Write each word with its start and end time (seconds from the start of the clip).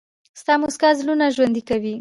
•ستا 0.41 0.53
موسکا 0.61 0.89
زړونه 0.99 1.25
ژوندي 1.35 1.61
کوي. 1.69 1.89